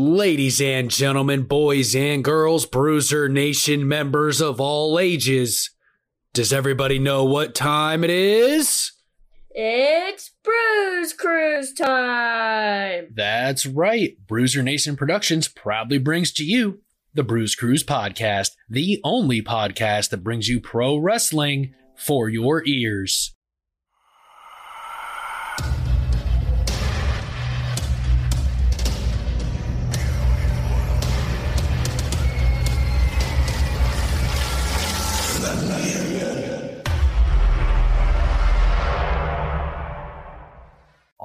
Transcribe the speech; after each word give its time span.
Ladies 0.00 0.60
and 0.60 0.92
gentlemen, 0.92 1.42
boys 1.42 1.96
and 1.96 2.22
girls, 2.22 2.66
Bruiser 2.66 3.28
Nation 3.28 3.88
members 3.88 4.40
of 4.40 4.60
all 4.60 4.96
ages, 4.96 5.70
does 6.32 6.52
everybody 6.52 7.00
know 7.00 7.24
what 7.24 7.52
time 7.52 8.04
it 8.04 8.10
is? 8.10 8.92
It's 9.50 10.30
Bruise 10.44 11.12
Cruise 11.14 11.72
time! 11.72 13.08
That's 13.12 13.66
right. 13.66 14.16
Bruiser 14.24 14.62
Nation 14.62 14.94
Productions 14.94 15.48
proudly 15.48 15.98
brings 15.98 16.30
to 16.34 16.44
you 16.44 16.78
the 17.12 17.24
Bruise 17.24 17.56
Cruise 17.56 17.82
Podcast, 17.82 18.52
the 18.70 19.00
only 19.02 19.42
podcast 19.42 20.10
that 20.10 20.22
brings 20.22 20.46
you 20.46 20.60
pro 20.60 20.96
wrestling 20.96 21.74
for 21.96 22.28
your 22.28 22.64
ears. 22.64 23.34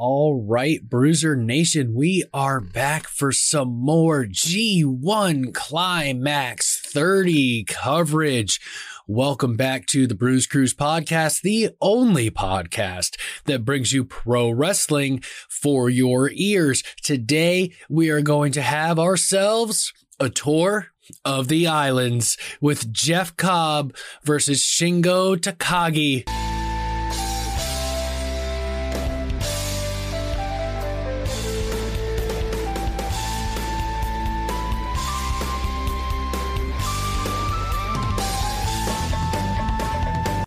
All 0.06 0.44
right, 0.46 0.84
Bruiser 0.84 1.34
Nation, 1.34 1.94
we 1.94 2.26
are 2.34 2.60
back 2.60 3.08
for 3.08 3.32
some 3.32 3.70
more 3.70 4.26
G1 4.26 5.54
Climax 5.54 6.82
30 6.82 7.64
coverage. 7.64 8.60
Welcome 9.08 9.56
back 9.56 9.86
to 9.86 10.06
the 10.06 10.14
Bruise 10.14 10.46
Cruise 10.46 10.74
podcast, 10.74 11.40
the 11.40 11.70
only 11.80 12.30
podcast 12.30 13.18
that 13.46 13.64
brings 13.64 13.94
you 13.94 14.04
pro 14.04 14.50
wrestling 14.50 15.22
for 15.50 15.90
your 15.90 16.30
ears. 16.34 16.84
Today, 17.02 17.72
we 17.88 18.10
are 18.10 18.22
going 18.22 18.52
to 18.52 18.62
have 18.62 19.00
ourselves 19.00 19.94
a 20.20 20.30
tour 20.30 20.88
of 21.24 21.48
the 21.48 21.66
islands 21.66 22.38
with 22.60 22.92
Jeff 22.92 23.38
Cobb 23.38 23.96
versus 24.26 24.64
Shingo 24.64 25.38
Takagi. 25.38 26.53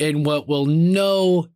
In 0.01 0.25
what 0.25 0.49
will 0.49 0.67
no 0.67 1.49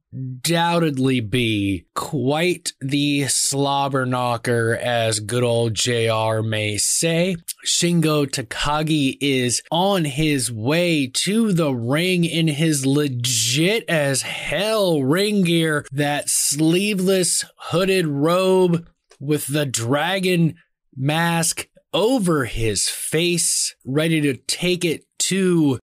doubtedly 0.42 1.20
be 1.20 1.86
quite 1.94 2.72
the 2.80 3.28
slobber 3.28 4.05
knocker, 4.05 4.77
as 4.77 5.20
good 5.20 5.44
old 5.44 5.74
JR 5.74 6.42
may 6.42 6.77
say. 6.77 7.36
Shingo 7.64 8.27
Takagi 8.27 9.16
is 9.20 9.62
on 9.70 10.05
his 10.05 10.50
way 10.50 11.06
to 11.06 11.52
the 11.52 11.72
ring 11.72 12.24
in 12.24 12.48
his 12.48 12.84
legit 12.84 13.84
as 13.88 14.22
hell 14.22 15.02
ring 15.02 15.42
gear, 15.42 15.86
that 15.92 16.28
sleeveless 16.28 17.44
hooded 17.56 18.06
robe 18.06 18.88
with 19.20 19.46
the 19.46 19.66
dragon 19.66 20.56
mask 20.96 21.68
over 21.92 22.44
his 22.46 22.88
face, 22.88 23.74
ready 23.84 24.20
to 24.20 24.36
take 24.36 24.84
it 24.84 25.05
to 25.18 25.78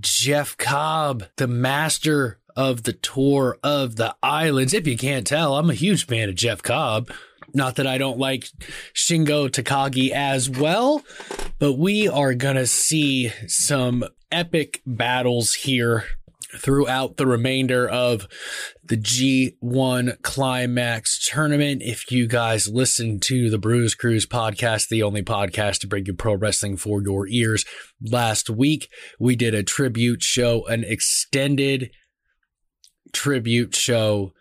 Jeff 0.00 0.56
Cobb, 0.56 1.24
the 1.36 1.46
master 1.48 2.38
of 2.56 2.82
the 2.82 2.92
tour 2.92 3.58
of 3.62 3.96
the 3.96 4.14
islands. 4.22 4.74
If 4.74 4.86
you 4.86 4.96
can't 4.96 5.26
tell, 5.26 5.56
I'm 5.56 5.70
a 5.70 5.74
huge 5.74 6.06
fan 6.06 6.28
of 6.28 6.34
Jeff 6.34 6.62
Cobb. 6.62 7.10
Not 7.52 7.76
that 7.76 7.86
I 7.86 7.98
don't 7.98 8.18
like 8.18 8.48
Shingo 8.94 9.48
Takagi 9.48 10.10
as 10.10 10.48
well, 10.48 11.02
but 11.58 11.72
we 11.72 12.08
are 12.08 12.34
going 12.34 12.56
to 12.56 12.66
see 12.66 13.30
some 13.46 14.04
epic 14.30 14.82
battles 14.86 15.54
here 15.54 16.04
throughout 16.58 17.16
the 17.16 17.26
remainder 17.26 17.88
of 17.88 18.26
the 18.84 18.96
G1 18.96 20.22
Climax 20.22 21.28
tournament. 21.28 21.82
If 21.82 22.10
you 22.10 22.26
guys 22.26 22.68
listen 22.68 23.20
to 23.20 23.50
the 23.50 23.58
Bruise 23.58 23.94
Cruise 23.94 24.26
podcast, 24.26 24.88
the 24.88 25.02
only 25.02 25.22
podcast 25.22 25.80
to 25.80 25.86
bring 25.86 26.06
you 26.06 26.14
pro 26.14 26.34
wrestling 26.34 26.76
for 26.76 27.02
your 27.02 27.26
ears, 27.28 27.64
last 28.02 28.50
week 28.50 28.88
we 29.18 29.36
did 29.36 29.54
a 29.54 29.62
tribute 29.62 30.22
show, 30.22 30.66
an 30.66 30.84
extended 30.84 31.90
tribute 33.12 33.74
show 33.74 34.32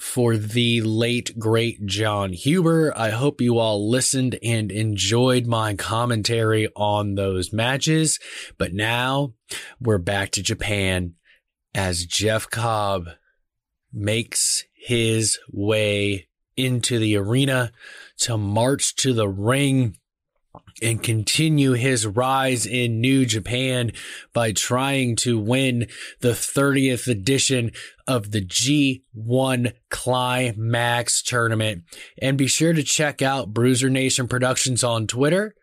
for 0.00 0.38
the 0.38 0.80
late 0.80 1.38
great 1.38 1.84
Jon 1.84 2.32
Huber. 2.32 2.92
I 2.96 3.10
hope 3.10 3.40
you 3.40 3.58
all 3.58 3.88
listened 3.88 4.38
and 4.42 4.72
enjoyed 4.72 5.46
my 5.46 5.74
commentary 5.74 6.68
on 6.74 7.14
those 7.14 7.52
matches. 7.52 8.18
But 8.56 8.72
now 8.72 9.34
we're 9.78 9.98
back 9.98 10.30
to 10.32 10.42
Japan 10.42 11.14
as 11.74 12.06
Jeff 12.06 12.48
Cobb 12.48 13.08
makes 13.92 14.64
his 14.72 15.38
way 15.52 16.28
into 16.56 16.98
the 16.98 17.16
arena 17.16 17.72
to 18.18 18.36
march 18.36 18.94
to 18.96 19.12
the 19.12 19.28
ring 19.28 19.96
and 20.82 21.02
continue 21.02 21.72
his 21.72 22.06
rise 22.06 22.66
in 22.66 23.00
New 23.00 23.24
Japan 23.24 23.92
by 24.32 24.52
trying 24.52 25.14
to 25.16 25.38
win 25.38 25.86
the 26.20 26.30
30th 26.30 27.06
edition 27.06 27.70
of 28.06 28.30
the 28.32 28.44
G1 28.44 29.72
Climax 29.90 31.22
tournament. 31.22 31.84
And 32.20 32.38
be 32.38 32.46
sure 32.46 32.72
to 32.72 32.82
check 32.82 33.22
out 33.22 33.54
Bruiser 33.54 33.90
Nation 33.90 34.26
Productions 34.26 34.82
on 34.82 35.06
Twitter 35.06 35.54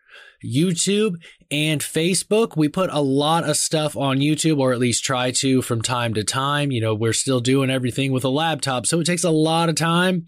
YouTube 0.44 1.16
and 1.50 1.80
Facebook. 1.80 2.56
We 2.56 2.68
put 2.68 2.90
a 2.90 3.00
lot 3.00 3.48
of 3.48 3.56
stuff 3.56 3.96
on 3.96 4.18
YouTube, 4.18 4.58
or 4.58 4.72
at 4.72 4.78
least 4.78 5.04
try 5.04 5.30
to 5.32 5.62
from 5.62 5.82
time 5.82 6.14
to 6.14 6.24
time. 6.24 6.70
You 6.70 6.80
know, 6.80 6.94
we're 6.94 7.12
still 7.12 7.40
doing 7.40 7.70
everything 7.70 8.12
with 8.12 8.24
a 8.24 8.28
laptop, 8.28 8.86
so 8.86 9.00
it 9.00 9.04
takes 9.04 9.24
a 9.24 9.30
lot 9.30 9.68
of 9.68 9.74
time 9.74 10.26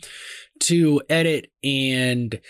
to 0.60 1.00
edit 1.08 1.50
and 1.64 2.40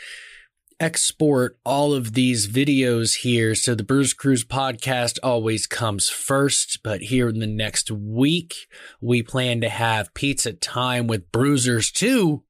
export 0.81 1.59
all 1.65 1.93
of 1.93 2.15
these 2.15 2.49
videos 2.49 3.19
here. 3.19 3.55
So 3.55 3.75
the 3.75 3.85
Bruise 3.85 4.15
Cruise 4.15 4.45
podcast 4.45 5.19
always 5.23 5.67
comes 5.67 6.09
first, 6.09 6.81
but 6.83 7.03
here 7.03 7.29
in 7.29 7.39
the 7.39 7.47
next 7.47 7.91
week, 7.91 8.55
we 9.01 9.23
plan 9.23 9.61
to 9.61 9.69
have 9.69 10.15
pizza 10.15 10.55
time 10.55 11.07
with 11.07 11.31
Bruisers 11.31 11.93
too. 11.93 12.45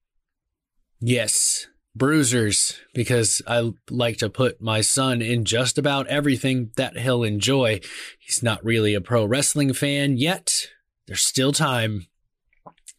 Yes, 1.00 1.66
bruisers 1.94 2.78
because 2.94 3.42
I 3.46 3.72
like 3.90 4.18
to 4.18 4.30
put 4.30 4.60
my 4.60 4.80
son 4.80 5.22
in 5.22 5.44
just 5.44 5.78
about 5.78 6.06
everything 6.06 6.70
that 6.76 6.98
he'll 6.98 7.24
enjoy. 7.24 7.80
He's 8.18 8.42
not 8.42 8.64
really 8.64 8.94
a 8.94 9.00
pro 9.00 9.24
wrestling 9.24 9.72
fan 9.72 10.16
yet. 10.16 10.66
There's 11.06 11.22
still 11.22 11.52
time. 11.52 12.06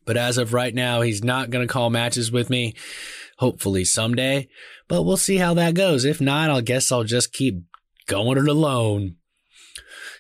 But 0.06 0.18
as 0.18 0.38
of 0.38 0.54
right 0.54 0.74
now, 0.74 1.02
he's 1.02 1.24
not 1.24 1.52
going 1.52 1.66
to 1.66 1.72
call 1.72 1.90
matches 1.90 2.32
with 2.32 2.50
me. 2.50 2.74
Hopefully 3.38 3.86
someday, 3.86 4.50
but 4.88 5.02
we'll 5.02 5.18
see 5.18 5.38
how 5.38 5.56
that 5.56 5.74
goes. 5.74 6.06
If 6.06 6.22
not, 6.22 6.52
I 6.52 6.62
guess 6.62 6.92
I'll 6.92 7.04
just 7.04 7.34
keep 7.34 7.64
going 8.06 8.38
it 8.38 8.48
alone. 8.48 9.16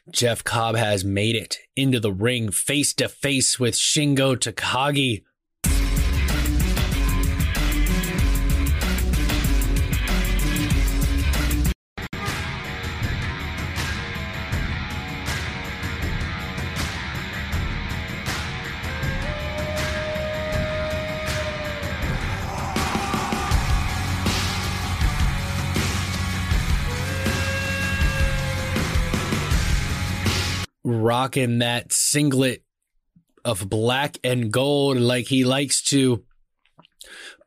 Jeff 0.09 0.43
Cobb 0.43 0.75
has 0.75 1.05
made 1.05 1.35
it 1.35 1.57
into 1.75 1.99
the 1.99 2.11
ring 2.11 2.51
face 2.51 2.93
to 2.95 3.07
face 3.07 3.59
with 3.59 3.75
Shingo 3.75 4.35
Takagi. 4.35 5.23
Rocking 31.11 31.59
that 31.59 31.91
singlet 31.91 32.63
of 33.43 33.69
black 33.69 34.17
and 34.23 34.49
gold 34.49 34.95
like 34.95 35.27
he 35.27 35.43
likes 35.43 35.81
to. 35.81 36.23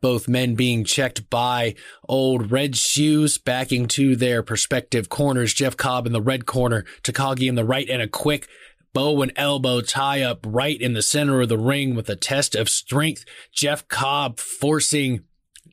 Both 0.03 0.27
men 0.27 0.53
being 0.53 0.83
checked 0.83 1.31
by 1.31 1.73
old 2.07 2.51
red 2.51 2.75
shoes 2.75 3.39
backing 3.39 3.87
to 3.87 4.15
their 4.15 4.43
respective 4.43 5.09
corners. 5.09 5.51
Jeff 5.51 5.75
Cobb 5.75 6.05
in 6.05 6.13
the 6.13 6.21
red 6.21 6.45
corner, 6.45 6.85
Takagi 7.01 7.49
in 7.49 7.55
the 7.55 7.65
right, 7.65 7.89
and 7.89 8.03
a 8.03 8.07
quick 8.07 8.47
bow 8.93 9.23
and 9.23 9.31
elbow 9.35 9.81
tie 9.81 10.21
up 10.21 10.45
right 10.45 10.79
in 10.79 10.93
the 10.93 11.01
center 11.01 11.41
of 11.41 11.49
the 11.49 11.57
ring 11.57 11.95
with 11.95 12.07
a 12.07 12.15
test 12.15 12.53
of 12.53 12.69
strength. 12.69 13.25
Jeff 13.51 13.87
Cobb 13.87 14.39
forcing 14.39 15.23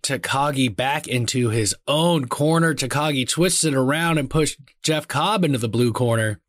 Takagi 0.03 0.75
back 0.75 1.07
into 1.07 1.51
his 1.51 1.75
own 1.87 2.27
corner. 2.27 2.75
Takagi 2.75 3.29
twisted 3.29 3.75
around 3.75 4.17
and 4.17 4.31
pushed 4.31 4.59
Jeff 4.83 5.07
Cobb 5.07 5.45
into 5.45 5.59
the 5.59 5.69
blue 5.69 5.93
corner. 5.93 6.41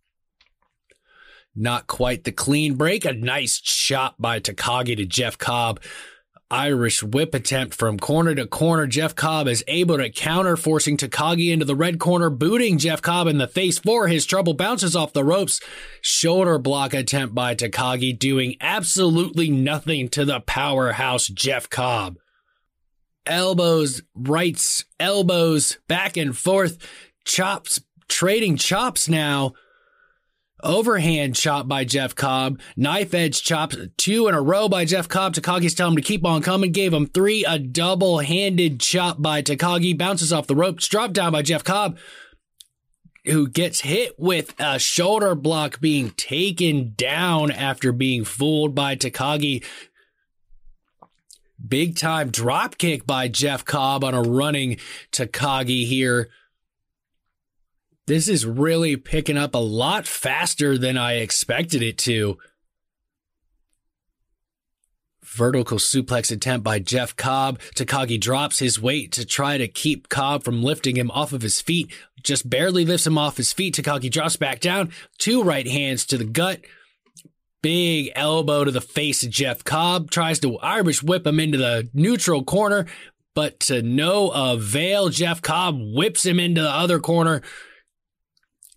Not 1.55 1.87
quite 1.87 2.23
the 2.23 2.31
clean 2.31 2.75
break. 2.75 3.05
A 3.05 3.13
nice 3.13 3.61
shot 3.63 4.15
by 4.19 4.39
Takagi 4.39 4.97
to 4.97 5.05
Jeff 5.05 5.37
Cobb. 5.37 5.79
Irish 6.49 7.01
whip 7.01 7.33
attempt 7.33 7.73
from 7.73 7.97
corner 7.97 8.35
to 8.35 8.45
corner. 8.45 8.85
Jeff 8.85 9.15
Cobb 9.15 9.47
is 9.47 9.63
able 9.67 9.97
to 9.97 10.09
counter, 10.09 10.55
forcing 10.55 10.97
Takagi 10.97 11.51
into 11.51 11.65
the 11.65 11.75
red 11.75 11.99
corner, 11.99 12.29
booting 12.29 12.77
Jeff 12.77 13.01
Cobb 13.01 13.27
in 13.27 13.39
the 13.39 13.47
face 13.47 13.79
for 13.79 14.07
his 14.07 14.25
trouble. 14.25 14.53
Bounces 14.53 14.95
off 14.95 15.13
the 15.13 15.23
ropes. 15.23 15.61
Shoulder 16.01 16.59
block 16.59 16.93
attempt 16.93 17.33
by 17.33 17.55
Takagi, 17.55 18.17
doing 18.17 18.55
absolutely 18.61 19.49
nothing 19.49 20.09
to 20.09 20.25
the 20.25 20.41
powerhouse 20.41 21.27
Jeff 21.27 21.69
Cobb. 21.69 22.17
Elbows, 23.25 24.03
rights, 24.13 24.85
elbows, 24.99 25.79
back 25.87 26.17
and 26.17 26.37
forth. 26.37 26.77
Chops, 27.25 27.81
trading 28.07 28.57
chops 28.57 29.07
now 29.07 29.53
Overhand 30.63 31.35
chop 31.35 31.67
by 31.67 31.83
Jeff 31.83 32.15
Cobb. 32.15 32.59
Knife 32.77 33.13
edge 33.13 33.43
chops, 33.43 33.75
two 33.97 34.27
in 34.29 34.33
a 34.33 34.41
row 34.41 34.69
by 34.69 34.85
Jeff 34.85 35.09
Cobb. 35.09 35.33
Takagi's 35.35 35.75
telling 35.75 35.93
him 35.93 35.97
to 35.97 36.01
keep 36.01 36.25
on 36.25 36.41
coming. 36.41 36.71
Gave 36.71 36.93
him 36.93 37.05
three. 37.05 37.43
A 37.43 37.59
double 37.59 38.19
handed 38.19 38.79
chop 38.79 39.21
by 39.21 39.41
Takagi. 39.41 39.97
Bounces 39.97 40.31
off 40.31 40.47
the 40.47 40.55
ropes. 40.55 40.87
Dropped 40.87 41.13
down 41.13 41.33
by 41.33 41.41
Jeff 41.41 41.65
Cobb, 41.65 41.97
who 43.25 43.49
gets 43.49 43.81
hit 43.81 44.15
with 44.17 44.55
a 44.57 44.79
shoulder 44.79 45.35
block 45.35 45.81
being 45.81 46.11
taken 46.11 46.93
down 46.95 47.51
after 47.51 47.91
being 47.91 48.23
fooled 48.23 48.73
by 48.73 48.95
Takagi. 48.95 49.63
Big 51.65 51.97
time 51.97 52.29
drop 52.29 52.77
kick 52.77 53.05
by 53.05 53.27
Jeff 53.27 53.65
Cobb 53.65 54.03
on 54.03 54.13
a 54.13 54.21
running 54.21 54.77
Takagi 55.11 55.85
here. 55.85 56.29
This 58.05 58.27
is 58.27 58.45
really 58.45 58.97
picking 58.97 59.37
up 59.37 59.55
a 59.55 59.59
lot 59.59 60.05
faster 60.05 60.77
than 60.77 60.97
I 60.97 61.13
expected 61.13 61.81
it 61.81 61.97
to. 61.99 62.37
Vertical 65.23 65.77
suplex 65.77 66.29
attempt 66.29 66.65
by 66.65 66.79
Jeff 66.79 67.15
Cobb. 67.15 67.59
Takagi 67.75 68.19
drops 68.19 68.59
his 68.59 68.79
weight 68.79 69.13
to 69.13 69.25
try 69.25 69.57
to 69.57 69.69
keep 69.69 70.09
Cobb 70.09 70.43
from 70.43 70.61
lifting 70.61 70.97
him 70.97 71.09
off 71.11 71.31
of 71.31 71.41
his 71.41 71.61
feet. 71.61 71.91
Just 72.21 72.49
barely 72.49 72.85
lifts 72.85 73.07
him 73.07 73.17
off 73.17 73.37
his 73.37 73.53
feet. 73.53 73.75
Takagi 73.75 74.11
drops 74.11 74.35
back 74.35 74.59
down. 74.59 74.91
Two 75.17 75.41
right 75.41 75.67
hands 75.67 76.05
to 76.07 76.17
the 76.17 76.25
gut. 76.25 76.59
Big 77.61 78.11
elbow 78.15 78.65
to 78.65 78.71
the 78.71 78.81
face 78.81 79.23
of 79.23 79.29
Jeff 79.29 79.63
Cobb. 79.63 80.11
Tries 80.11 80.39
to 80.39 80.59
Irish 80.59 81.01
whip 81.01 81.25
him 81.25 81.39
into 81.39 81.57
the 81.57 81.89
neutral 81.93 82.43
corner, 82.43 82.85
but 83.33 83.61
to 83.61 83.81
no 83.81 84.29
avail. 84.29 85.07
Jeff 85.07 85.41
Cobb 85.41 85.79
whips 85.79 86.25
him 86.25 86.39
into 86.39 86.61
the 86.61 86.69
other 86.69 86.99
corner. 86.99 87.41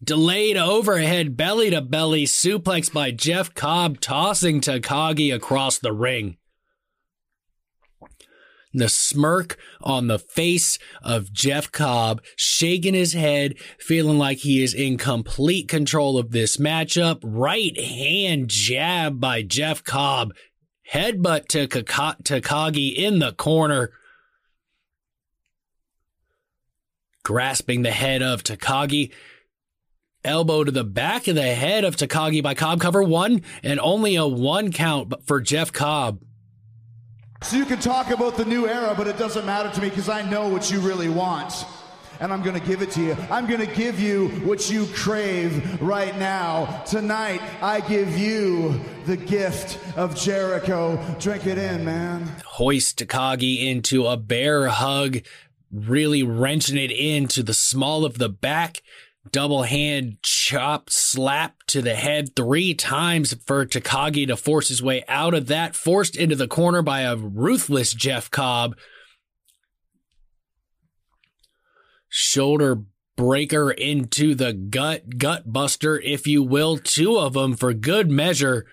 Delayed 0.05 0.57
overhead 0.57 1.37
belly 1.37 1.71
to 1.71 1.81
belly 1.81 2.25
suplex 2.27 2.93
by 2.93 3.11
Jeff 3.11 3.55
Cobb, 3.55 4.01
tossing 4.01 4.61
Takagi 4.61 5.35
across 5.35 5.79
the 5.79 5.93
ring. 5.93 6.37
The 8.75 8.91
smirk 8.91 9.57
on 9.81 10.07
the 10.07 10.19
face 10.19 10.79
of 11.03 11.33
Jeff 11.33 11.73
Cobb, 11.73 12.21
shaking 12.37 12.93
his 12.93 13.15
head, 13.15 13.55
feeling 13.79 14.19
like 14.19 14.39
he 14.39 14.63
is 14.63 14.75
in 14.75 14.99
complete 14.99 15.67
control 15.67 16.19
of 16.19 16.31
this 16.31 16.59
matchup. 16.59 17.21
Right 17.25 17.81
hand 17.81 18.49
jab 18.49 19.19
by 19.19 19.41
Jeff 19.41 19.83
Cobb, 19.83 20.35
headbutt 20.93 21.49
to 21.49 21.67
Takagi 21.67 22.95
in 22.95 23.19
the 23.19 23.33
corner. 23.33 23.93
Grasping 27.25 27.81
the 27.81 27.93
head 27.93 28.23
of 28.23 28.45
Takagi, 28.45 29.11
elbow 30.26 30.64
to 30.64 30.70
the 30.70 30.84
back 30.84 31.28
of 31.28 31.34
the 31.34 31.55
head 31.55 31.84
of 31.84 31.96
Takagi 31.96 32.43
by 32.43 32.55
Cobb. 32.55 32.81
Cover 32.81 33.02
one 33.02 33.43
and 33.62 33.81
only 33.81 34.17
a 34.17 34.26
one 34.26 34.73
count 34.73 35.14
for 35.25 35.40
Jeff 35.40 35.73
Cobb. 35.73 36.20
So 37.43 37.56
you 37.56 37.64
can 37.64 37.78
talk 37.78 38.11
about 38.11 38.37
the 38.37 38.44
new 38.44 38.67
era, 38.67 38.94
but 38.96 39.06
it 39.06 39.19
doesn't 39.19 39.46
matter 39.46 39.70
to 39.70 39.81
me 39.81 39.88
because 39.88 40.08
I 40.08 40.28
know 40.28 40.49
what 40.49 40.70
you 40.70 40.81
really 40.81 41.08
want. 41.08 41.64
And 42.19 42.32
I'm 42.32 42.43
going 42.43 42.58
to 42.58 42.67
give 42.67 42.81
it 42.81 42.90
to 42.93 43.02
you. 43.02 43.17
I'm 43.31 43.46
going 43.46 43.61
to 43.61 43.73
give 43.75 44.00
you 44.00 44.28
what 44.46 44.70
you 44.70 44.87
crave 44.94 45.82
right 45.82 46.17
now. 46.19 46.82
Tonight, 46.87 47.43
I 47.61 47.81
give 47.81 48.17
you 48.17 48.81
the 49.05 49.19
gift 49.19 49.78
of 49.99 50.17
Jericho. 50.17 50.99
Drink 51.20 51.46
it 51.46 51.58
in, 51.58 51.84
man. 51.84 52.26
Hoist 52.46 52.99
Takagi 52.99 53.67
into 53.67 54.06
a 54.06 54.17
bear 54.17 54.69
hug, 54.69 55.19
really 55.70 56.23
wrenching 56.23 56.78
it 56.78 56.90
into 56.90 57.43
the 57.43 57.55
small 57.55 58.06
of 58.06 58.17
the 58.17 58.31
back 58.31 58.82
double 59.32 59.62
hand 59.62 60.19
chop 60.23 60.90
slap 60.90 61.62
to 61.67 61.82
the 61.82 61.94
head 61.94 62.34
three 62.37 62.75
times 62.75 63.34
for 63.46 63.67
Takagi 63.67 64.26
to 64.28 64.37
force 64.37 64.69
his 64.69 64.82
way 64.82 65.05
out 65.08 65.34
of 65.34 65.46
that, 65.49 65.75
forced 65.75 66.17
into 66.17 66.37
the 66.37 66.49
corner 66.49 66.82
by 66.82 67.00
a 67.00 67.17
ruthless 67.17 67.93
Jeff 67.93 68.31
Cobb. 68.31 68.76
Shoulder 72.08 72.82
breaker 73.17 73.70
into 73.70 74.34
the 74.34 74.52
gut, 74.52 75.19
gut 75.19 75.52
buster, 75.52 75.99
if 76.00 76.26
you 76.26 76.43
will. 76.43 76.78
Two 76.78 77.19
of 77.19 77.32
them 77.32 77.56
for 77.56 77.73
good 77.75 78.11
measure. 78.11 78.67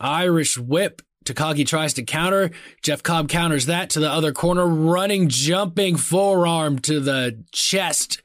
Irish 0.00 0.58
whip. 0.58 1.02
Takagi 1.24 1.66
tries 1.66 1.92
to 1.94 2.02
counter. 2.02 2.50
Jeff 2.82 3.02
Cobb 3.02 3.28
counters 3.28 3.66
that 3.66 3.90
to 3.90 4.00
the 4.00 4.10
other 4.10 4.32
corner, 4.32 4.66
running, 4.66 5.28
jumping 5.28 5.96
forearm 5.96 6.78
to 6.80 6.98
the 6.98 7.44
chest 7.52 8.22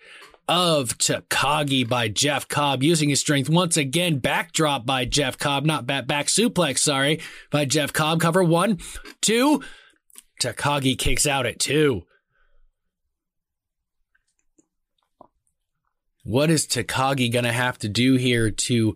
of 0.48 0.98
Takagi 0.98 1.88
by 1.88 2.08
Jeff 2.08 2.48
Cobb 2.48 2.84
using 2.84 3.10
his 3.10 3.20
strength 3.20 3.50
once 3.50 3.78
again. 3.78 4.20
Backdrop 4.20 4.86
by 4.86 5.06
Jeff 5.06 5.38
Cobb, 5.38 5.66
not 5.66 5.86
back, 5.86 6.08
back 6.08 6.28
suplex, 6.28 6.80
sorry, 6.80 7.22
by 7.52 7.66
Jeff 7.66 7.94
Cobb. 7.94 8.20
Cover 8.20 8.44
one, 8.44 8.80
two. 9.22 9.64
Takagi 10.42 10.98
kicks 10.98 11.26
out 11.26 11.46
at 11.46 11.60
two. 11.60 12.04
What 16.24 16.50
is 16.50 16.66
Takagi 16.66 17.32
going 17.32 17.46
to 17.46 17.52
have 17.52 17.78
to 17.80 17.90
do 17.90 18.16
here 18.16 18.50
to 18.50 18.96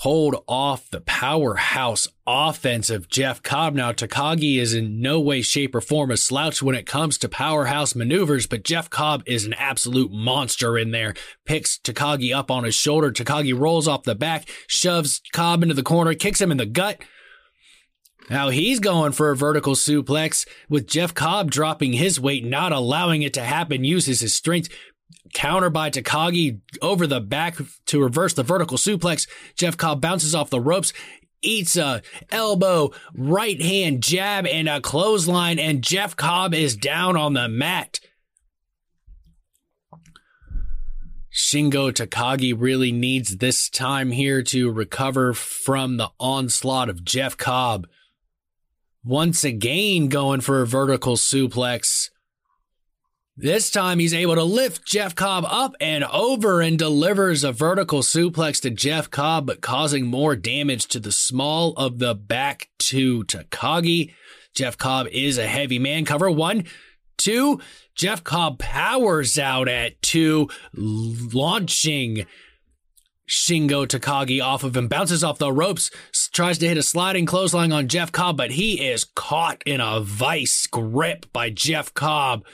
hold 0.00 0.42
off 0.48 0.88
the 0.88 1.00
powerhouse 1.02 2.08
offense 2.26 2.88
of 2.88 3.10
Jeff 3.10 3.42
Cobb. 3.42 3.74
Now, 3.74 3.92
Takagi 3.92 4.56
is 4.58 4.72
in 4.72 5.02
no 5.02 5.20
way, 5.20 5.42
shape, 5.42 5.74
or 5.74 5.82
form 5.82 6.10
a 6.10 6.16
slouch 6.16 6.62
when 6.62 6.74
it 6.74 6.86
comes 6.86 7.18
to 7.18 7.28
powerhouse 7.28 7.94
maneuvers, 7.94 8.46
but 8.46 8.64
Jeff 8.64 8.88
Cobb 8.88 9.22
is 9.26 9.44
an 9.44 9.52
absolute 9.52 10.10
monster 10.10 10.78
in 10.78 10.90
there. 10.90 11.12
Picks 11.44 11.78
Takagi 11.78 12.34
up 12.34 12.50
on 12.50 12.64
his 12.64 12.74
shoulder. 12.74 13.12
Takagi 13.12 13.58
rolls 13.58 13.86
off 13.86 14.04
the 14.04 14.14
back, 14.14 14.48
shoves 14.66 15.20
Cobb 15.34 15.62
into 15.62 15.74
the 15.74 15.82
corner, 15.82 16.14
kicks 16.14 16.40
him 16.40 16.50
in 16.50 16.56
the 16.56 16.64
gut. 16.64 17.02
Now 18.30 18.48
he's 18.48 18.78
going 18.78 19.12
for 19.12 19.30
a 19.30 19.36
vertical 19.36 19.74
suplex 19.74 20.46
with 20.68 20.86
Jeff 20.86 21.12
Cobb 21.12 21.50
dropping 21.50 21.94
his 21.94 22.20
weight, 22.20 22.44
not 22.44 22.72
allowing 22.72 23.22
it 23.22 23.34
to 23.34 23.42
happen, 23.42 23.84
uses 23.84 24.20
his 24.20 24.34
strength, 24.34 24.68
counter 25.32 25.70
by 25.70 25.90
Takagi 25.90 26.60
over 26.82 27.06
the 27.06 27.20
back 27.20 27.56
to 27.86 28.02
reverse 28.02 28.34
the 28.34 28.42
vertical 28.42 28.76
suplex. 28.76 29.28
Jeff 29.56 29.76
Cobb 29.76 30.00
bounces 30.00 30.34
off 30.34 30.50
the 30.50 30.60
ropes, 30.60 30.92
eats 31.42 31.76
a 31.76 32.02
elbow, 32.30 32.90
right 33.14 33.60
hand 33.60 34.02
jab, 34.02 34.46
and 34.46 34.68
a 34.68 34.80
clothesline, 34.80 35.58
and 35.58 35.82
Jeff 35.82 36.16
Cobb 36.16 36.54
is 36.54 36.76
down 36.76 37.16
on 37.16 37.34
the 37.34 37.48
mat. 37.48 38.00
Shingo 41.32 41.92
Takagi 41.92 42.54
really 42.56 42.90
needs 42.90 43.36
this 43.36 43.68
time 43.68 44.10
here 44.10 44.42
to 44.42 44.70
recover 44.70 45.32
from 45.32 45.96
the 45.96 46.10
onslaught 46.18 46.88
of 46.88 47.04
Jeff 47.04 47.36
Cobb. 47.36 47.86
Once 49.04 49.44
again, 49.44 50.08
going 50.08 50.40
for 50.40 50.60
a 50.60 50.66
vertical 50.66 51.16
suplex. 51.16 52.10
This 53.42 53.70
time 53.70 54.00
he's 54.00 54.12
able 54.12 54.34
to 54.34 54.44
lift 54.44 54.84
Jeff 54.84 55.14
Cobb 55.14 55.46
up 55.48 55.74
and 55.80 56.04
over 56.04 56.60
and 56.60 56.78
delivers 56.78 57.42
a 57.42 57.52
vertical 57.52 58.00
suplex 58.00 58.60
to 58.60 58.68
Jeff 58.68 59.10
Cobb, 59.10 59.46
but 59.46 59.62
causing 59.62 60.04
more 60.04 60.36
damage 60.36 60.84
to 60.88 61.00
the 61.00 61.10
small 61.10 61.72
of 61.78 62.00
the 62.00 62.14
back 62.14 62.68
to 62.80 63.24
Takagi. 63.24 64.12
Jeff 64.54 64.76
Cobb 64.76 65.06
is 65.10 65.38
a 65.38 65.46
heavy 65.46 65.78
man. 65.78 66.04
Cover 66.04 66.30
one, 66.30 66.64
two. 67.16 67.62
Jeff 67.94 68.22
Cobb 68.22 68.58
powers 68.58 69.38
out 69.38 69.68
at 69.68 70.02
two, 70.02 70.50
launching 70.74 72.26
Shingo 73.26 73.86
Takagi 73.86 74.44
off 74.44 74.64
of 74.64 74.76
him, 74.76 74.86
bounces 74.86 75.24
off 75.24 75.38
the 75.38 75.50
ropes, 75.50 75.90
tries 76.34 76.58
to 76.58 76.68
hit 76.68 76.76
a 76.76 76.82
sliding 76.82 77.24
clothesline 77.24 77.72
on 77.72 77.88
Jeff 77.88 78.12
Cobb, 78.12 78.36
but 78.36 78.50
he 78.50 78.86
is 78.86 79.04
caught 79.04 79.62
in 79.64 79.80
a 79.80 80.00
vice 80.00 80.66
grip 80.66 81.24
by 81.32 81.48
Jeff 81.48 81.94
Cobb. 81.94 82.44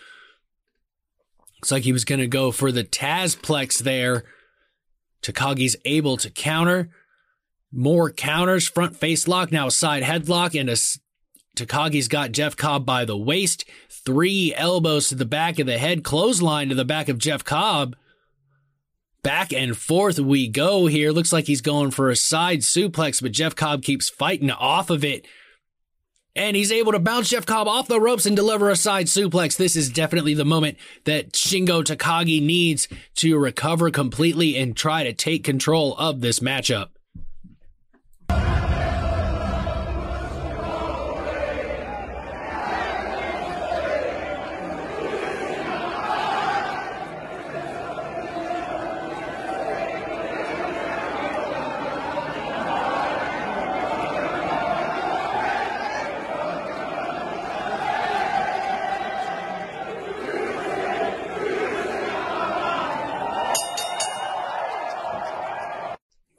Looks 1.60 1.72
like 1.72 1.84
he 1.84 1.92
was 1.92 2.04
going 2.04 2.20
to 2.20 2.26
go 2.26 2.52
for 2.52 2.70
the 2.70 2.84
Tazplex 2.84 3.78
there. 3.78 4.24
Takagi's 5.22 5.76
able 5.84 6.16
to 6.18 6.30
counter. 6.30 6.90
More 7.72 8.10
counters, 8.10 8.68
front 8.68 8.96
face 8.96 9.26
lock, 9.26 9.50
now 9.50 9.66
a 9.66 9.70
side 9.70 10.02
headlock, 10.02 10.58
and 10.58 10.70
a 10.70 10.76
Takagi's 11.56 12.08
got 12.08 12.32
Jeff 12.32 12.56
Cobb 12.56 12.86
by 12.86 13.04
the 13.04 13.16
waist. 13.16 13.64
Three 13.90 14.54
elbows 14.54 15.08
to 15.08 15.14
the 15.14 15.24
back 15.24 15.58
of 15.58 15.66
the 15.66 15.78
head, 15.78 16.04
clothesline 16.04 16.68
to 16.68 16.74
the 16.74 16.84
back 16.84 17.08
of 17.08 17.18
Jeff 17.18 17.42
Cobb. 17.42 17.96
Back 19.22 19.52
and 19.52 19.76
forth 19.76 20.20
we 20.20 20.46
go 20.46 20.86
here. 20.86 21.10
Looks 21.10 21.32
like 21.32 21.46
he's 21.46 21.62
going 21.62 21.90
for 21.90 22.10
a 22.10 22.16
side 22.16 22.60
suplex, 22.60 23.20
but 23.20 23.32
Jeff 23.32 23.56
Cobb 23.56 23.82
keeps 23.82 24.08
fighting 24.08 24.50
off 24.50 24.90
of 24.90 25.04
it 25.04 25.26
and 26.36 26.54
he's 26.54 26.70
able 26.70 26.92
to 26.92 26.98
bounce 26.98 27.30
Jeff 27.30 27.46
Cobb 27.46 27.66
off 27.66 27.88
the 27.88 28.00
ropes 28.00 28.26
and 28.26 28.36
deliver 28.36 28.70
a 28.70 28.76
side 28.76 29.06
suplex. 29.06 29.56
This 29.56 29.74
is 29.74 29.88
definitely 29.88 30.34
the 30.34 30.44
moment 30.44 30.76
that 31.04 31.32
Shingo 31.32 31.82
Takagi 31.82 32.40
needs 32.42 32.86
to 33.16 33.38
recover 33.38 33.90
completely 33.90 34.56
and 34.56 34.76
try 34.76 35.02
to 35.02 35.12
take 35.12 35.42
control 35.42 35.96
of 35.96 36.20
this 36.20 36.40
matchup. 36.40 36.88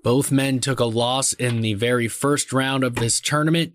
Both 0.08 0.32
men 0.32 0.62
took 0.62 0.80
a 0.80 0.86
loss 0.86 1.34
in 1.34 1.60
the 1.60 1.74
very 1.74 2.08
first 2.08 2.54
round 2.54 2.86
of 2.86 2.96
this 2.96 3.20
tournament. 3.20 3.74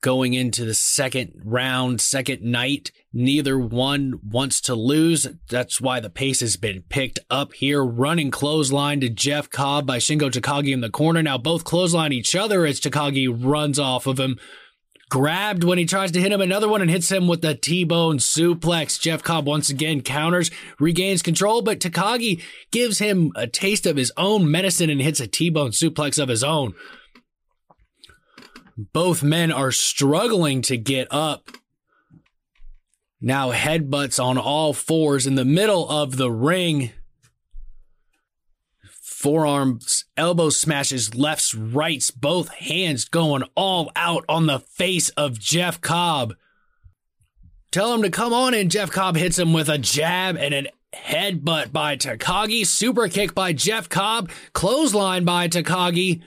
Going 0.00 0.32
into 0.32 0.64
the 0.64 0.72
second 0.72 1.42
round, 1.44 2.00
second 2.00 2.40
night, 2.40 2.90
neither 3.12 3.58
one 3.58 4.18
wants 4.26 4.62
to 4.62 4.74
lose. 4.74 5.26
That's 5.50 5.78
why 5.78 6.00
the 6.00 6.08
pace 6.08 6.40
has 6.40 6.56
been 6.56 6.84
picked 6.88 7.18
up 7.28 7.52
here. 7.52 7.84
Running 7.84 8.30
clothesline 8.30 9.00
to 9.00 9.10
Jeff 9.10 9.50
Cobb 9.50 9.86
by 9.86 9.98
Shingo 9.98 10.30
Takagi 10.30 10.72
in 10.72 10.80
the 10.80 10.88
corner. 10.88 11.22
Now 11.22 11.36
both 11.36 11.64
clothesline 11.64 12.14
each 12.14 12.34
other 12.34 12.64
as 12.64 12.80
Takagi 12.80 13.28
runs 13.28 13.78
off 13.78 14.06
of 14.06 14.18
him 14.18 14.38
grabbed 15.10 15.64
when 15.64 15.78
he 15.78 15.84
tries 15.84 16.12
to 16.12 16.20
hit 16.20 16.32
him. 16.32 16.40
Another 16.40 16.68
one 16.68 16.82
and 16.82 16.90
hits 16.90 17.10
him 17.10 17.28
with 17.28 17.42
the 17.42 17.54
T-bone 17.54 18.18
suplex. 18.18 19.00
Jeff 19.00 19.22
Cobb 19.22 19.46
once 19.46 19.70
again 19.70 20.00
counters, 20.00 20.50
regains 20.78 21.22
control, 21.22 21.62
but 21.62 21.80
Takagi 21.80 22.42
gives 22.70 22.98
him 22.98 23.32
a 23.36 23.46
taste 23.46 23.86
of 23.86 23.96
his 23.96 24.12
own 24.16 24.50
medicine 24.50 24.90
and 24.90 25.00
hits 25.00 25.20
a 25.20 25.26
T-bone 25.26 25.70
suplex 25.70 26.20
of 26.22 26.28
his 26.28 26.42
own. 26.42 26.74
Both 28.76 29.22
men 29.22 29.50
are 29.50 29.72
struggling 29.72 30.60
to 30.62 30.76
get 30.76 31.08
up. 31.10 31.50
Now 33.20 33.52
headbutts 33.52 34.22
on 34.22 34.36
all 34.36 34.74
fours 34.74 35.26
in 35.26 35.36
the 35.36 35.44
middle 35.44 35.88
of 35.88 36.16
the 36.16 36.30
ring 36.30 36.92
forearms, 39.16 40.04
elbow 40.18 40.50
smashes, 40.50 41.14
lefts, 41.14 41.54
rights, 41.54 42.10
both 42.10 42.50
hands 42.50 43.06
going 43.06 43.42
all 43.54 43.90
out 43.96 44.22
on 44.28 44.44
the 44.44 44.58
face 44.58 45.08
of 45.10 45.38
Jeff 45.38 45.80
Cobb. 45.80 46.34
Tell 47.70 47.94
him 47.94 48.02
to 48.02 48.10
come 48.10 48.34
on 48.34 48.52
in. 48.52 48.68
Jeff 48.68 48.90
Cobb 48.90 49.16
hits 49.16 49.38
him 49.38 49.54
with 49.54 49.70
a 49.70 49.78
jab 49.78 50.36
and 50.36 50.52
an 50.52 50.68
headbutt 50.94 51.72
by 51.72 51.96
Takagi, 51.96 52.66
super 52.66 53.08
kick 53.08 53.34
by 53.34 53.54
Jeff 53.54 53.88
Cobb, 53.88 54.30
clothesline 54.52 55.24
by 55.24 55.48
Takagi. 55.48 56.20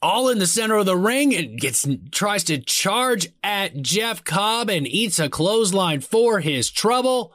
All 0.00 0.28
in 0.28 0.38
the 0.38 0.46
center 0.46 0.76
of 0.76 0.86
the 0.86 0.96
ring 0.96 1.34
and 1.34 1.58
gets 1.58 1.84
tries 2.12 2.44
to 2.44 2.58
charge 2.58 3.26
at 3.42 3.82
Jeff 3.82 4.22
Cobb 4.22 4.70
and 4.70 4.86
eats 4.86 5.18
a 5.18 5.28
clothesline 5.28 6.00
for 6.00 6.38
his 6.38 6.70
trouble. 6.70 7.34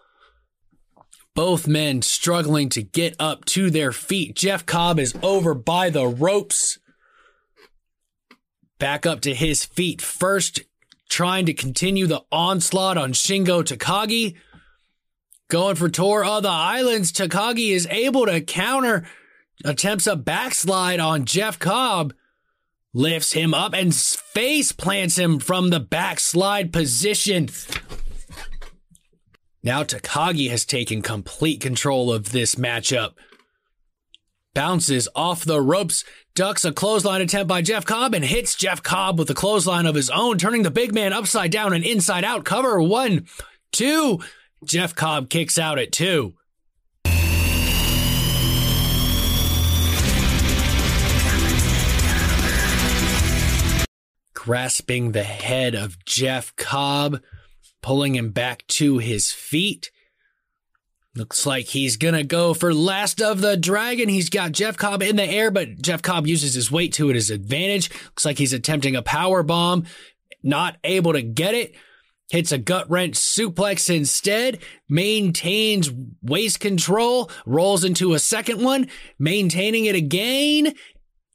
Both 1.36 1.68
men 1.68 2.04
struggling 2.04 2.70
to 2.70 2.84
get 2.84 3.16
up 3.20 3.46
to 3.46 3.72
their 3.72 3.92
feet. 3.92 4.36
Jeff 4.36 4.66
Cobb 4.66 5.00
is 5.00 5.16
over 5.24 5.56
by 5.56 5.90
the 5.90 6.06
ropes. 6.06 6.78
Back 8.78 9.06
up 9.06 9.22
to 9.22 9.34
his 9.34 9.66
feet 9.66 10.02
first, 10.02 10.62
trying 11.10 11.48
to 11.48 11.54
continue 11.54 12.06
the 12.06 12.24
onslaught 12.32 12.98
on 12.98 13.14
Shingo 13.14 13.64
Takagi. 13.64 14.36
Going 15.48 15.76
for 15.76 15.90
tour 15.90 16.24
of 16.24 16.44
the 16.44 16.50
islands. 16.50 17.12
Takagi 17.12 17.72
is 17.72 17.88
able 17.90 18.28
to 18.28 18.42
counter, 18.42 19.06
attempts 19.66 20.06
a 20.06 20.16
backslide 20.16 21.00
on 21.00 21.26
Jeff 21.26 21.58
Cobb, 21.58 22.14
lifts 22.94 23.34
him 23.34 23.54
up 23.54 23.74
and 23.74 23.94
face 23.94 24.72
plants 24.72 25.18
him 25.18 25.40
from 25.40 25.70
the 25.70 25.80
backslide 25.80 26.72
position. 26.72 27.50
Now 29.66 29.84
Takagi 29.84 30.50
has 30.50 30.66
taken 30.66 31.02
complete 31.02 31.62
control 31.62 32.12
of 32.12 32.34
this 32.34 32.56
matchup. 32.56 33.14
Bounces 34.54 35.08
off 35.16 35.46
the 35.46 35.62
ropes, 35.62 36.04
ducks 36.36 36.66
a 36.66 36.74
clothesline 36.74 37.22
attempt 37.22 37.48
by 37.48 37.62
Jeff 37.62 37.86
Cobb, 37.86 38.14
and 38.14 38.26
hits 38.26 38.56
Jeff 38.56 38.84
Cobb 38.84 39.18
with 39.18 39.30
a 39.30 39.34
clothesline 39.34 39.86
of 39.86 39.96
his 39.96 40.10
own, 40.10 40.38
turning 40.38 40.64
the 40.64 40.70
big 40.70 40.94
man 40.94 41.14
upside 41.14 41.50
down 41.50 41.72
and 41.72 41.86
inside 41.86 42.26
out. 42.26 42.44
Cover 42.44 42.82
one, 42.82 43.26
two. 43.72 44.20
Jeff 44.66 44.94
Cobb 44.94 45.30
kicks 45.30 45.58
out 45.58 45.80
at 45.80 45.94
two. 45.94 46.34
Grasping 54.34 55.14
the 55.14 55.24
head 55.24 55.74
of 55.74 56.04
Jeff 56.04 56.54
Cobb 56.58 57.22
pulling 57.84 58.16
him 58.16 58.32
back 58.32 58.66
to 58.68 58.98
his 58.98 59.32
feet. 59.32 59.92
Looks 61.16 61.46
like 61.46 61.68
he's 61.68 61.98
gonna 61.98 62.24
go 62.24 62.56
for 62.56 62.74
Last 62.74 63.22
of 63.22 63.42
the 63.42 63.56
Dragon. 63.56 64.10
He's 64.10 64.32
got 64.32 64.52
Jeff 64.52 64.78
Cobb 64.78 65.04
in 65.04 65.16
the 65.16 65.30
air, 65.30 65.52
but 65.52 65.80
Jeff 65.80 66.02
Cobb 66.02 66.26
uses 66.26 66.56
his 66.56 66.72
weight 66.72 66.94
to 66.94 67.10
his 67.10 67.30
advantage. 67.30 67.92
Looks 68.06 68.26
like 68.26 68.40
he's 68.40 68.54
attempting 68.54 68.96
a 68.96 69.04
power 69.04 69.44
bomb, 69.44 69.86
not 70.42 70.78
able 70.84 71.14
to 71.14 71.22
get 71.22 71.54
it. 71.54 71.76
Hits 72.32 72.52
a 72.52 72.58
gut 72.58 72.90
wrench 72.90 73.14
suplex 73.14 73.96
instead, 73.96 74.58
maintains 74.90 75.92
waist 76.24 76.60
control, 76.60 77.30
rolls 77.46 77.84
into 77.84 78.14
a 78.14 78.20
second 78.20 78.64
one, 78.64 78.88
maintaining 79.20 79.86
it 79.86 79.94
again, 79.94 80.74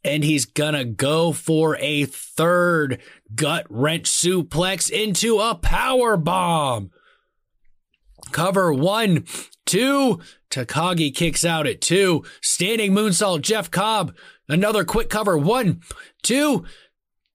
and 0.05 0.25
he's 0.25 0.45
gonna 0.45 0.85
go 0.85 1.33
for 1.33 1.77
a 1.79 2.05
third 2.05 3.01
gut 3.35 3.67
wrench 3.69 4.09
suplex 4.11 4.91
into 4.91 5.39
a 5.39 5.55
power 5.55 6.17
bomb. 6.17 6.91
Cover 8.33 8.73
one, 8.73 9.25
two. 9.67 10.21
Takagi 10.51 11.15
kicks 11.15 11.45
out 11.45 11.67
at 11.67 11.81
two. 11.81 12.25
Standing 12.41 12.93
moonsault, 12.93 13.43
Jeff 13.43 13.71
Cobb. 13.71 14.15
Another 14.49 14.85
quick 14.85 15.11
cover, 15.11 15.37
one, 15.37 15.83
two. 16.23 16.65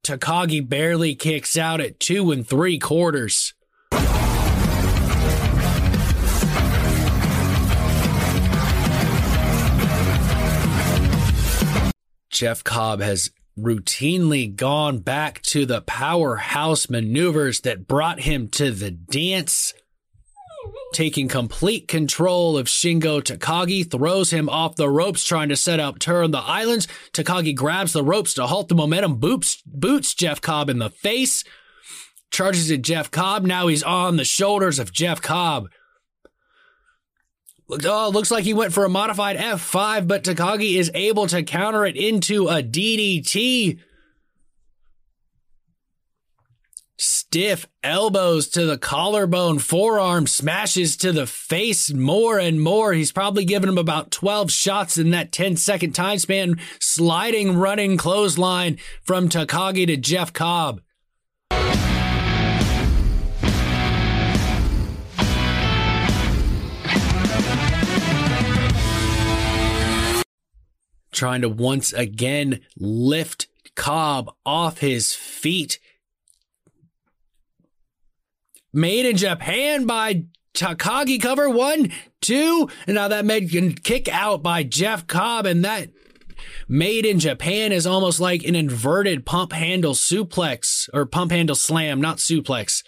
Takagi 0.04 0.68
barely 0.68 1.16
kicks 1.16 1.58
out 1.58 1.80
at 1.80 2.00
two 2.00 2.32
and 2.32 2.48
three 2.48 2.80
quarters. 2.80 3.54
Jeff 12.34 12.64
Cobb 12.64 13.00
has 13.00 13.30
routinely 13.58 14.54
gone 14.54 14.98
back 15.00 15.42
to 15.44 15.66
the 15.66 15.82
powerhouse 15.82 16.90
maneuvers 16.90 17.62
that 17.62 17.88
brought 17.88 18.22
him 18.22 18.48
to 18.50 18.72
the 18.72 18.90
dance. 18.90 19.74
Taking 20.94 21.28
complete 21.28 21.88
control 21.88 22.58
of 22.58 22.66
Shingo 22.68 23.22
Takagi, 23.22 23.90
throws 23.90 24.32
him 24.32 24.50
off 24.50 24.76
the 24.76 24.90
ropes, 24.90 25.26
trying 25.26 25.50
to 25.50 25.56
set 25.56 25.80
up 25.80 26.00
tour 26.00 26.28
the 26.28 26.40
islands. 26.40 26.88
Takagi 27.12 27.56
grabs 27.56 27.94
the 27.94 28.04
ropes 28.04 28.34
to 28.34 28.48
halt 28.48 28.68
the 28.68 28.76
momentum, 28.76 29.18
boots, 29.18 29.62
boots 29.66 30.16
Jeff 30.16 30.42
Cobb 30.42 30.70
in 30.70 30.80
the 30.80 30.90
face, 30.90 31.44
charges 32.32 32.72
at 32.72 32.82
Jeff 32.82 33.12
Cobb. 33.12 33.44
Now 33.44 33.68
he's 33.68 33.84
on 33.84 34.16
the 34.16 34.26
shoulders 34.26 34.80
of 34.80 34.92
Jeff 34.92 35.22
Cobb. 35.22 35.68
Oh, 37.70 38.10
looks 38.10 38.30
like 38.30 38.44
he 38.44 38.54
went 38.54 38.74
for 38.74 38.86
a 38.86 38.90
modified 38.90 39.38
F5, 39.38 40.08
but 40.08 40.24
Takagi 40.24 40.76
is 40.76 40.92
able 40.94 41.28
to 41.28 41.44
counter 41.44 41.86
it 41.86 41.96
into 41.96 42.48
a 42.48 42.62
DDT. 42.62 43.80
Stiff 46.98 47.66
elbows 47.84 48.48
to 48.50 48.66
the 48.66 48.78
collarbone, 48.78 49.58
forearm 49.60 50.28
smashes 50.28 50.96
to 50.98 51.12
the 51.12 51.26
face 51.26 51.92
more 51.92 52.38
and 52.38 52.62
more. 52.62 52.94
He's 52.94 53.12
probably 53.12 53.44
given 53.44 53.68
him 53.68 53.78
about 53.78 54.12
12 54.12 54.52
shots 54.52 54.98
in 54.98 55.10
that 55.10 55.32
10 55.32 55.58
second 55.58 55.94
time 55.94 56.20
span. 56.20 56.60
Sliding 56.80 57.58
running 57.58 57.98
clothesline 57.98 58.78
from 59.02 59.30
Takagi 59.30 59.88
to 59.88 59.98
Jeff 59.98 60.32
Cobb. 60.32 60.82
Trying 71.14 71.42
to 71.42 71.50
once 71.50 71.94
again 71.94 72.62
lift 72.78 73.48
Cobb 73.76 74.34
off 74.46 74.80
his 74.80 75.14
feet. 75.14 75.80
Made 78.72 79.06
in 79.06 79.18
Japan 79.18 79.86
by 79.86 80.26
Takagi 80.54 81.22
cover 81.22 81.50
one, 81.50 81.92
two, 82.22 82.70
and 82.88 82.96
now 82.96 83.08
that 83.08 83.26
made 83.26 83.84
kick 83.84 84.08
out 84.08 84.44
by 84.44 84.64
Jeff 84.64 85.08
Cobb, 85.08 85.46
and 85.46 85.64
that 85.66 85.90
made 86.68 87.06
in 87.06 87.20
Japan 87.20 87.72
is 87.72 87.88
almost 87.88 88.20
like 88.20 88.44
an 88.44 88.56
inverted 88.56 89.26
pump 89.26 89.54
handle 89.54 89.94
suplex 89.94 90.90
or 90.94 91.06
pump 91.06 91.32
handle 91.32 91.56
slam, 91.56 92.02
not 92.02 92.18
suplex. 92.18 92.84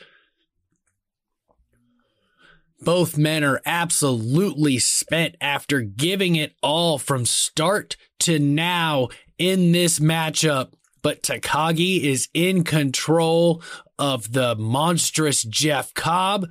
Both 2.85 3.17
men 3.17 3.43
are 3.43 3.61
absolutely 3.65 4.77
spent 4.77 5.37
after 5.41 5.81
giving 5.81 6.35
it 6.35 6.53
all 6.61 6.99
from 6.99 7.25
start 7.25 7.97
to 8.19 8.37
now 8.37 9.09
in 9.39 9.71
this 9.71 9.97
matchup. 9.97 10.73
But 11.01 11.23
Takagi 11.23 12.03
is 12.03 12.29
in 12.35 12.63
control 12.63 13.63
of 13.97 14.33
the 14.33 14.55
monstrous 14.55 15.41
Jeff 15.43 15.95
Cobb. 15.95 16.47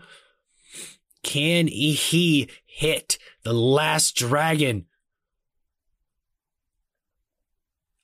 Can 1.22 1.68
he 1.68 2.50
hit 2.66 3.16
the 3.44 3.54
last 3.54 4.16
dragon? 4.16 4.86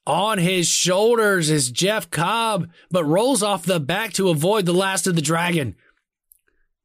On 0.07 0.39
his 0.39 0.69
shoulders 0.69 1.51
is 1.51 1.71
Jeff 1.73 2.11
Cobb, 2.11 2.69
but 2.93 3.05
rolls 3.05 3.43
off 3.43 3.65
the 3.65 3.81
back 3.81 4.13
to 4.13 4.29
avoid 4.29 4.67
the 4.67 4.73
last 4.73 5.09
of 5.09 5.17
the 5.17 5.21
dragon. 5.21 5.75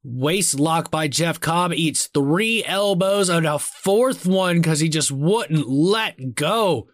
Waist 0.07 0.59
lock 0.59 0.91
by 0.91 1.07
Jeff 1.07 1.39
Cobb 1.39 1.73
eats 1.73 2.05
three 2.05 2.63
elbows 2.63 3.27
and 3.27 3.47
a 3.47 3.57
fourth 3.57 4.27
one 4.27 4.57
because 4.57 4.79
he 4.79 4.87
just 4.87 5.11
wouldn't 5.11 5.67
let 5.67 6.35
go. 6.35 6.87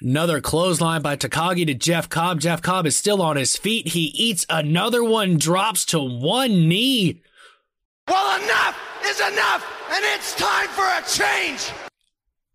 Another 0.00 0.40
clothesline 0.40 1.00
by 1.00 1.16
Takagi 1.16 1.64
to 1.66 1.74
Jeff 1.74 2.08
Cobb. 2.08 2.40
Jeff 2.40 2.60
Cobb 2.60 2.86
is 2.86 2.96
still 2.96 3.22
on 3.22 3.36
his 3.36 3.56
feet. 3.56 3.88
He 3.88 4.06
eats 4.06 4.46
another 4.50 5.04
one, 5.04 5.38
drops 5.38 5.84
to 5.86 6.00
one 6.00 6.68
knee. 6.68 7.22
Well, 8.08 8.42
enough 8.42 8.76
is 9.04 9.20
enough, 9.20 9.64
and 9.92 10.04
it's 10.16 10.34
time 10.34 10.68
for 10.70 10.82
a 10.82 11.02
change. 11.06 11.87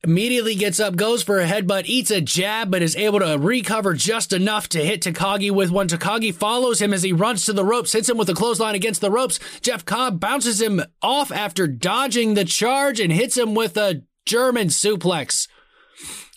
Immediately 0.06 0.56
gets 0.56 0.82
up, 0.82 0.98
goes 0.98 1.24
for 1.24 1.40
a 1.40 1.46
headbutt, 1.46 1.86
eats 1.86 2.12
a 2.12 2.20
jab, 2.20 2.70
but 2.70 2.82
is 2.82 2.94
able 2.98 3.20
to 3.20 3.38
recover 3.40 3.94
just 3.94 4.34
enough 4.34 4.68
to 4.70 4.84
hit 4.84 5.02
Takagi 5.02 5.50
with 5.50 5.72
one. 5.72 5.88
Takagi 5.88 6.34
follows 6.34 6.82
him 6.82 6.94
as 6.94 7.04
he 7.04 7.14
runs 7.14 7.46
to 7.46 7.54
the 7.54 7.64
ropes, 7.64 7.94
hits 7.94 8.10
him 8.10 8.18
with 8.18 8.28
a 8.28 8.34
clothesline 8.34 8.76
against 8.76 9.00
the 9.00 9.10
ropes. 9.10 9.40
Jeff 9.62 9.86
Cobb 9.86 10.20
bounces 10.20 10.62
him 10.62 10.82
off 11.02 11.32
after 11.32 11.68
dodging 11.68 12.34
the 12.34 12.44
charge 12.44 13.00
and 13.00 13.14
hits 13.14 13.38
him 13.38 13.56
with 13.56 13.78
a 13.78 14.04
German 14.26 14.68
suplex. 14.68 15.48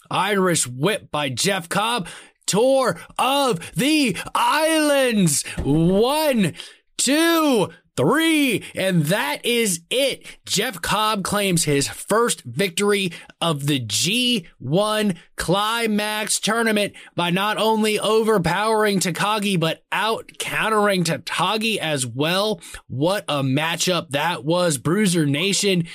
Irish 0.09 0.69
whip 0.69 1.11
by 1.11 1.29
Jeff 1.29 1.69
Cobb. 1.69 2.07
Tour 2.47 2.97
of 3.19 3.73
the 3.75 4.17
Islands. 4.33 5.43
One, 5.65 6.55
two, 6.97 7.71
three, 7.97 8.63
and 8.75 9.05
that 9.07 9.45
is 9.45 9.81
it. 9.91 10.27
Jeff 10.45 10.81
Cobb 10.83 11.25
claims 11.25 11.65
his 11.65 11.89
first 11.89 12.43
victory 12.43 13.13
of 13.41 13.67
the 13.67 13.81
G1 13.81 15.17
Climax 15.37 16.41
tournament 16.41 16.95
by 17.15 17.31
not 17.31 17.57
only 17.59 17.99
overpowering 17.99 19.01
Takagi, 19.01 19.59
but 19.59 19.83
out 19.91 20.31
countering 20.39 21.05
Takagi 21.05 21.79
as 21.79 22.07
well. 22.07 22.61
What 22.89 23.25
a 23.29 23.43
matchup 23.43 24.11
that 24.11 24.45
was, 24.45 24.79
Bruiser 24.79 25.27
Nation. 25.27 25.87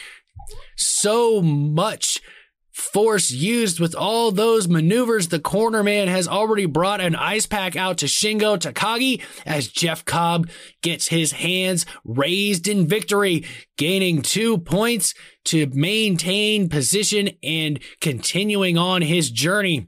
So 0.75 1.41
much 1.41 2.21
force 2.71 3.31
used 3.31 3.79
with 3.79 3.95
all 3.95 4.31
those 4.31 4.67
maneuvers. 4.67 5.27
The 5.27 5.39
corner 5.39 5.83
man 5.83 6.07
has 6.07 6.27
already 6.27 6.65
brought 6.65 7.01
an 7.01 7.15
ice 7.15 7.45
pack 7.45 7.75
out 7.75 7.97
to 7.99 8.05
Shingo 8.05 8.57
Takagi 8.57 9.21
as 9.45 9.67
Jeff 9.67 10.05
Cobb 10.05 10.49
gets 10.81 11.07
his 11.07 11.33
hands 11.33 11.85
raised 12.03 12.67
in 12.67 12.87
victory, 12.87 13.45
gaining 13.77 14.21
two 14.21 14.57
points 14.57 15.13
to 15.45 15.67
maintain 15.67 16.69
position 16.69 17.31
and 17.43 17.79
continuing 17.99 18.77
on 18.77 19.01
his 19.01 19.29
journey 19.29 19.87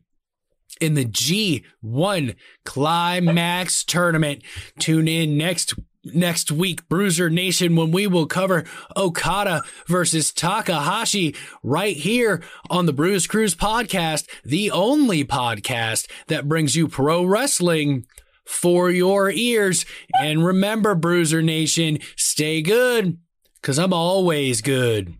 in 0.82 0.96
the 0.96 1.06
G1 1.06 2.36
Climax 2.65 3.84
tournament. 3.84 4.43
Tune 4.80 5.08
in 5.08 5.38
next 5.38 5.76
next 6.04 6.52
week, 6.52 6.88
Bruiser 6.89 7.30
Nation, 7.30 7.76
when 7.76 7.92
we 7.92 8.08
will 8.08 8.26
cover 8.26 8.66
Okada 8.96 9.63
versus 9.88 10.32
Takahashi 10.32 11.36
right 11.62 11.96
here 11.96 12.42
on 12.70 12.86
the 12.86 12.94
Bruise 12.94 13.28
Cruise 13.28 13.56
podcast, 13.56 14.28
the 14.44 14.72
only 14.72 15.24
podcast 15.24 16.10
that 16.28 16.48
brings 16.48 16.76
you 16.76 16.88
pro 16.88 17.24
wrestling 17.24 18.06
for 18.46 18.89
your 18.89 19.32
ears. 19.32 19.86
And 20.20 20.46
remember, 20.46 20.96
Bruiser 20.96 21.42
Nation, 21.42 22.00
stay 22.16 22.62
good 22.62 23.18
because 23.62 23.80
I'm 23.80 23.94
always 23.94 24.62
good. 24.62 25.13